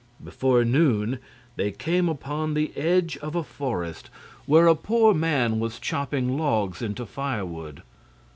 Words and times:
Before 0.23 0.65
noon 0.65 1.19
they 1.57 1.69
came 1.69 2.09
upon 2.09 2.55
the 2.55 2.75
edge 2.75 3.17
of 3.19 3.35
a 3.35 3.43
forest, 3.43 4.09
where 4.47 4.65
a 4.65 4.73
poor 4.73 5.13
man 5.13 5.59
was 5.59 5.77
chopping 5.79 6.35
logs 6.39 6.81
into 6.81 7.05
firewood. 7.05 7.83